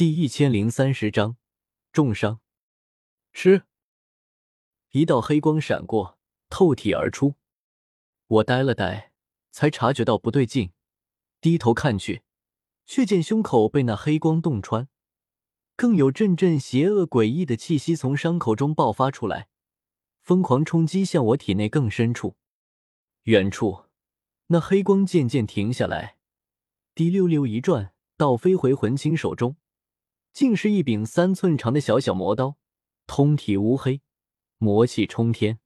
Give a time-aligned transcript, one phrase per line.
[0.00, 1.36] 第一千零三十章
[1.92, 2.40] 重伤。
[3.34, 3.64] 吃！
[4.92, 7.34] 一道黑光闪过，透体而出。
[8.26, 9.12] 我呆了呆，
[9.50, 10.72] 才察觉到不对劲，
[11.42, 12.22] 低头看去，
[12.86, 14.88] 却见胸口被那黑光洞穿，
[15.76, 19.48] 更有阵阵邪恶诡异的气息从伤口中爆发出来，
[20.22, 22.38] 疯狂冲击向我体内更深处。
[23.24, 23.84] 远处，
[24.46, 26.16] 那黑光渐渐停下来，
[26.94, 29.56] 滴溜溜一转，倒飞回魂青手中，
[30.32, 32.56] 竟是一柄三寸长的小小魔刀，
[33.06, 34.02] 通体乌黑。
[34.62, 35.58] 魔气冲天，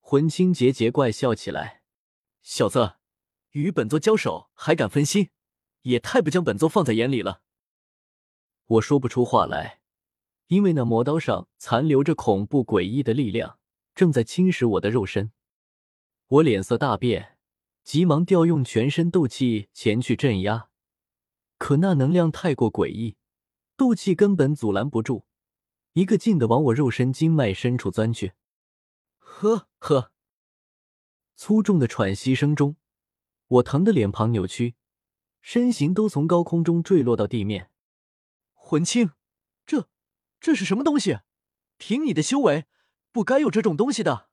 [0.00, 1.82] 魂青桀桀怪笑起来
[2.42, 2.96] ：“小子，
[3.52, 5.30] 与本座交手还敢分心，
[5.80, 7.40] 也太不将本座放在眼里了。”
[8.66, 9.80] 我说不出话来，
[10.48, 13.58] 因为那魔刀上残留着恐怖诡异的力量，
[13.94, 15.32] 正在侵蚀我的肉身。
[16.26, 17.38] 我脸色大变，
[17.82, 20.68] 急忙调用全身斗气前去镇压，
[21.56, 23.16] 可那能量太过诡异，
[23.82, 25.26] 斗气根本阻拦不住。
[25.94, 28.34] 一个劲的往我肉身经脉深处钻去，
[29.18, 30.12] 呵呵，
[31.34, 32.76] 粗重的喘息声中，
[33.48, 34.76] 我疼得脸庞扭曲，
[35.40, 37.72] 身形都从高空中坠落到地面。
[38.54, 39.10] 魂青，
[39.66, 39.88] 这
[40.38, 41.18] 这是什么东西？
[41.76, 42.66] 凭你的修为，
[43.10, 44.28] 不该有这种东西的。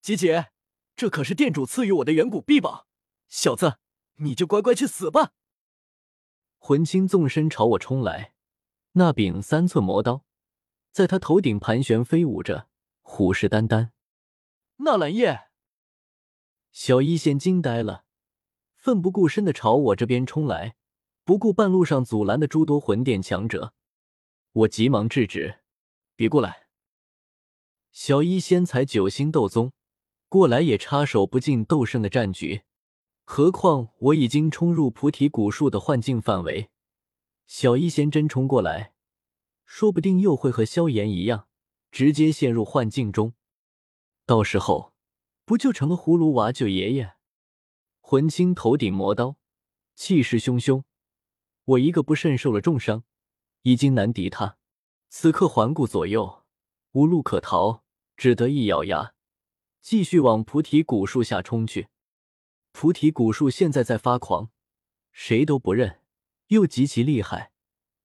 [0.00, 0.50] 姐姐，
[0.96, 2.88] 这可是店主赐予我的远古臂宝，
[3.28, 3.78] 小子，
[4.16, 5.34] 你就乖乖去死吧！
[6.66, 8.32] 魂青纵身朝我冲来，
[8.92, 10.24] 那柄三寸魔刀。
[10.92, 12.68] 在他头顶盘旋飞舞着，
[13.02, 13.90] 虎视眈眈。
[14.76, 15.50] 纳兰叶，
[16.72, 18.06] 小医仙惊呆了，
[18.76, 20.74] 奋不顾身的朝我这边冲来，
[21.22, 23.74] 不顾半路上阻拦的诸多魂殿强者。
[24.52, 25.58] 我急忙制止
[26.16, 26.68] ：“别过来！”
[27.92, 29.74] 小医仙才九星斗宗，
[30.30, 32.62] 过来也插手不进斗圣的战局。
[33.24, 36.68] 何况我已经冲入菩提古树的幻境范围，
[37.46, 38.92] 小医仙真冲过来。
[39.64, 41.48] 说不定又会和萧炎一样，
[41.90, 43.32] 直接陷入幻境中，
[44.26, 44.92] 到时候
[45.46, 47.14] 不就成了葫芦娃救爷爷？
[48.00, 49.36] 魂青头顶魔刀，
[49.94, 50.84] 气势汹汹，
[51.64, 53.04] 我一个不慎受了重伤，
[53.62, 54.58] 已经难敌他。
[55.08, 56.44] 此刻环顾左右，
[56.92, 57.82] 无路可逃，
[58.16, 59.14] 只得一咬牙，
[59.80, 61.88] 继续往菩提古树下冲去。
[62.76, 64.50] 菩提古树现在在发狂，
[65.12, 66.00] 谁都不认，
[66.48, 67.52] 又极其厉害。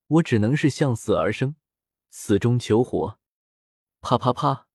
[0.05, 1.55] 我只能是向死而生，
[2.11, 3.19] 死中求活。
[3.99, 4.67] 啪啪啪！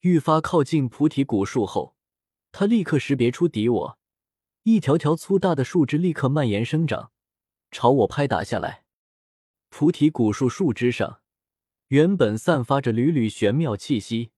[0.00, 1.96] 愈发靠近菩提古树后，
[2.52, 3.98] 他立刻识别出敌我，
[4.64, 7.12] 一条条粗大的树枝立刻蔓延生长，
[7.70, 8.84] 朝我拍打下来。
[9.70, 11.22] 菩提古树树枝上
[11.88, 14.32] 原本散发着缕缕玄妙气息，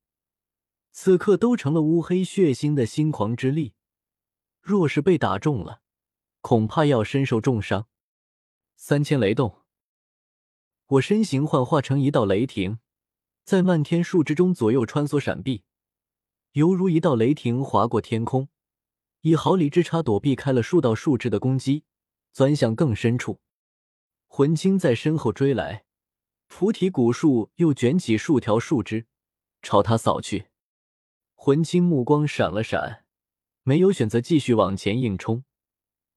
[0.93, 3.75] 此刻都成了乌黑血腥的心狂之力。
[4.68, 5.80] 若是被打中了，
[6.42, 7.88] 恐怕要身受重伤。
[8.76, 9.62] 三千雷动。
[10.88, 12.78] 我身形幻化成一道雷霆，
[13.44, 15.64] 在漫天树枝中左右穿梭闪避，
[16.52, 18.50] 犹如一道雷霆划过天空，
[19.22, 21.84] 以毫厘之差躲避开了数道树枝的攻击，
[22.34, 23.40] 钻向更深处。
[24.26, 25.86] 魂青在身后追来，
[26.46, 29.06] 菩提古树又卷起数条树枝
[29.62, 30.48] 朝他扫去。
[31.34, 33.06] 魂青目光闪了闪，
[33.68, 35.44] 没有选择继续往前硬冲，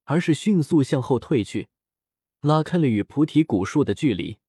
[0.06, 1.68] 而是迅速向后退去，
[2.40, 4.40] 拉开了与菩提古树的距离。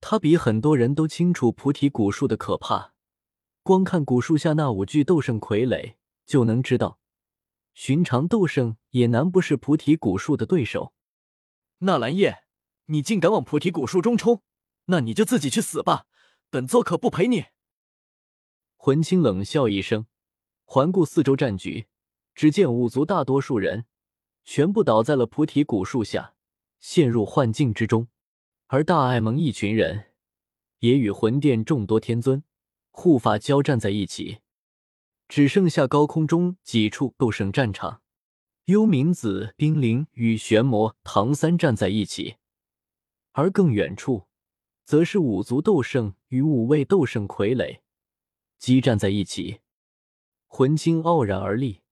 [0.00, 2.94] 他比很多人都清楚菩提古树的可怕，
[3.62, 6.98] 光看古树下那五具斗圣傀儡就能知道，
[7.74, 10.94] 寻常斗圣也难不是菩提古树的对手。
[11.80, 12.44] 纳兰叶，
[12.86, 14.42] 你竟敢往菩提古树中冲，
[14.86, 16.06] 那你就自己去死吧，
[16.48, 17.48] 本座可不陪你。
[18.78, 20.06] 魂青冷笑一声，
[20.64, 21.88] 环顾四周战局，
[22.34, 23.86] 只见五族大多数人
[24.44, 26.34] 全部倒在了菩提古树下，
[26.80, 28.08] 陷入幻境之中。
[28.66, 30.12] 而大爱盟一群人
[30.80, 32.42] 也与魂殿众多天尊
[32.90, 34.38] 护法交战在一起，
[35.28, 38.02] 只剩下高空中几处斗圣战场，
[38.64, 42.36] 幽冥子、冰灵与玄魔唐三站在一起，
[43.32, 44.26] 而更远处，
[44.84, 47.80] 则是五族斗圣与五位斗圣傀儡
[48.58, 49.60] 激战在一起。
[50.46, 51.82] 魂青傲然而立，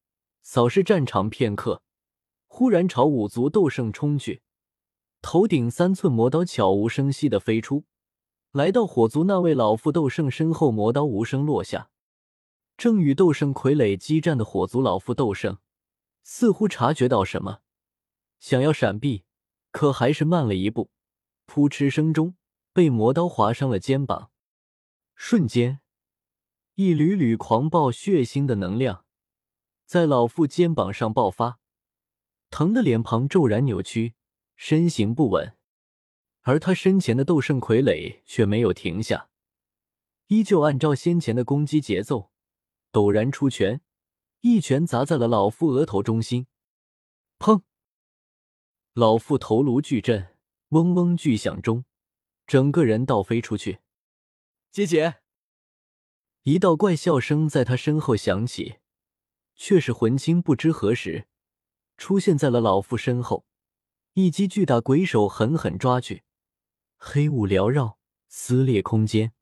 [0.42, 1.82] 扫视战场片刻，
[2.46, 4.42] 忽然朝五族斗圣冲去。
[5.22, 7.84] 头顶三寸魔刀悄无声息的飞出，
[8.50, 11.90] 来到火族那位老妇斗圣身后，魔刀无声落下。
[12.76, 15.58] 正与斗圣傀儡激战的火族老妇斗圣，
[16.24, 17.60] 似乎察觉到什么，
[18.40, 19.24] 想要闪避，
[19.70, 20.90] 可还是慢了一步，
[21.46, 22.34] 扑哧声中
[22.72, 24.32] 被魔刀划伤了肩膀。
[25.14, 25.80] 瞬间，
[26.74, 29.04] 一缕缕狂暴血腥的能量
[29.92, 31.58] 在老妇肩膀上爆发，
[32.48, 34.14] 疼的脸庞骤然扭曲。
[34.56, 35.54] 身形不稳，
[36.40, 39.28] 而他身前的斗圣傀儡却没有停下，
[40.28, 42.30] 依旧按照先前的攻击节奏，
[42.90, 43.82] 陡然出拳，
[44.40, 46.46] 一拳砸在了老妇额头中心。
[47.38, 47.60] 砰！
[48.94, 50.28] 老妇头颅巨震，
[50.70, 51.84] 嗡嗡巨响中，
[52.46, 53.80] 整个人倒飞出去。
[54.70, 55.16] 姐姐，
[56.44, 58.76] 一道怪笑声在他身后响起，
[59.64, 61.28] 却是魂青不知何时
[61.96, 63.46] 出现在了老妇身后，
[64.14, 66.24] 一击巨大鬼手狠狠抓去，
[66.96, 69.32] 黑雾缭绕，撕裂空间。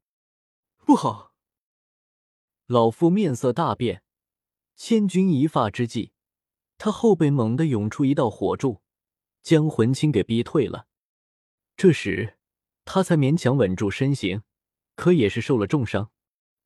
[0.76, 1.32] 不好！
[2.66, 4.02] 老妇面色大变，
[4.76, 6.12] 千钧一发之际，
[6.76, 8.82] 他后背猛地涌出一道火柱。
[9.40, 10.86] 将魂青给逼退了，
[11.78, 12.36] 这时
[12.84, 14.42] 他才勉强稳住身形，
[14.96, 16.10] 可也是受了重伤，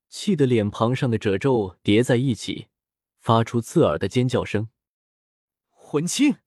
[0.09, 2.67] 气得脸庞上的褶皱叠在一起，
[3.25, 4.69] 发出刺耳的尖叫声。
[5.71, 6.37] 魂青，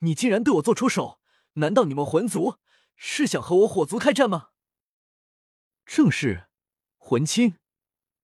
[0.00, 1.22] 你竟然对我做出手！
[1.54, 2.58] 难道你们魂族
[2.96, 4.50] 是想和我火族开战吗？
[5.86, 6.48] 正是，
[6.98, 7.56] 魂青，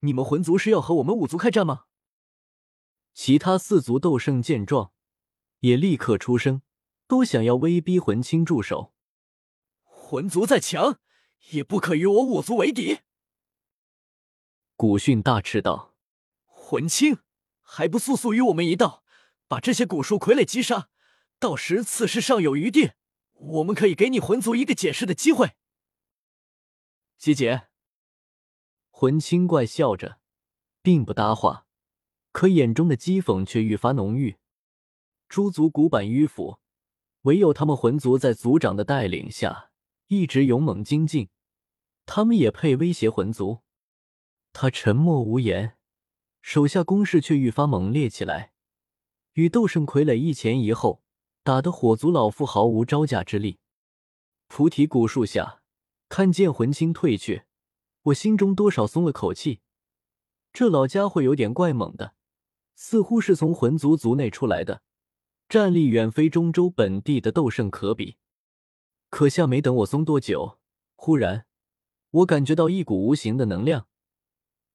[0.01, 1.87] 你们魂族是要和我们五族开战吗？
[3.15, 4.93] 其他四族斗圣见状，
[5.61, 6.61] 也立刻出声。
[7.06, 8.95] 都想要威逼魂青住手，
[9.83, 10.99] 魂族再强，
[11.53, 13.01] 也不可与我五族为敌。
[14.75, 15.95] 古训大斥道
[16.45, 17.19] ：“魂青，
[17.75, 19.03] 还不速速与我们一道，
[19.49, 20.88] 把这些古树傀儡击杀？
[21.41, 22.93] 到时此事尚有余地，
[23.32, 25.56] 我们可以给你魂族一个解释的机会。”
[27.19, 27.62] 姐姐，
[28.91, 30.21] 魂青怪笑着，
[30.82, 31.67] 并不搭话，
[32.31, 34.37] 可眼中的讥讽却愈发浓郁。
[35.29, 36.61] 诸族古板迂腐。
[37.23, 39.70] 唯有他们魂族在族长的带领下
[40.09, 41.31] 一直勇猛精进，
[42.06, 43.62] 他们也配威胁魂族？
[44.53, 45.79] 他沉默无言，
[46.46, 48.52] 手下攻势却愈发猛烈起来，
[49.32, 51.02] 与斗圣傀儡一前一后，
[51.43, 53.61] 打得火族老妇毫无招架之力。
[54.46, 55.62] 菩提古树下，
[56.11, 57.44] 看见魂青退去，
[58.02, 59.62] 我心中多少松了口气。
[60.52, 62.14] 这老家伙有点怪猛的，
[62.75, 64.82] 似乎是从魂族族内出来的。
[65.49, 68.19] 战力远非中州本地的斗圣可比，
[69.08, 70.58] 可下没等我松多久，
[70.94, 71.46] 忽然
[72.11, 73.87] 我感觉到一股无形的能量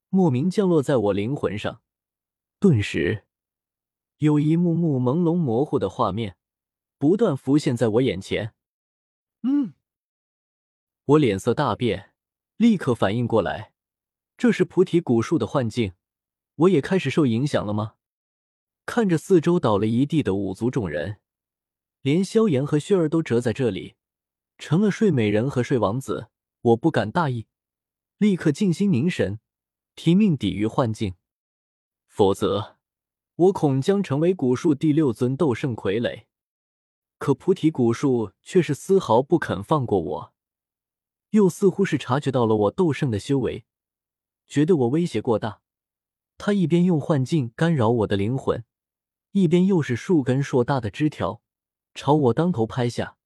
[0.10, 1.82] 莫名降落在我灵魂上，
[2.60, 3.26] 顿时
[4.18, 6.36] 有一幕幕朦胧模糊的画面
[6.98, 8.54] 不断浮现在我眼前。
[9.44, 9.74] 嗯，
[11.06, 12.14] 我脸色大变，
[12.58, 13.74] 立刻反应过来，
[14.36, 15.94] 这是菩提古树的幻境，
[16.56, 17.94] 我也开始受影响了吗？
[18.88, 21.20] 看着四周倒了一地的五族众人，
[22.02, 23.96] 连萧炎和薰儿都折在这里，
[24.58, 26.30] 成了睡美人和睡王子。
[26.62, 27.46] 我不敢大意，
[28.18, 29.40] 立刻静心凝神，
[30.02, 31.16] 拼命抵御幻境，
[32.08, 32.78] 否则
[33.36, 36.24] 我恐将成为古树第六尊斗圣傀儡。
[37.18, 40.34] 可菩提古树却是丝毫不肯放过我，
[41.32, 43.66] 又似乎是察觉到了我斗圣的修为，
[44.48, 45.60] 觉得我威胁过大，
[46.38, 48.64] 他一边用幻境干扰我的灵魂。
[49.32, 51.42] 一边又是数根硕大的枝条
[51.94, 53.18] 朝我当头拍下，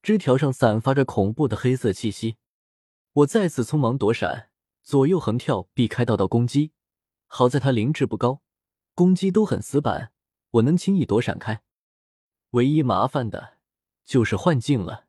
[0.00, 2.38] 枝条上散发着恐怖的黑色气息。
[3.12, 4.48] 我再次匆忙躲闪，
[4.84, 6.72] 左右横跳避开道道攻击。
[7.26, 8.42] 好在他灵智不高，
[8.94, 10.12] 攻击都很死板，
[10.50, 11.62] 我能轻易躲闪开。
[12.50, 13.54] 唯一麻烦的
[14.04, 15.03] 就是幻境了。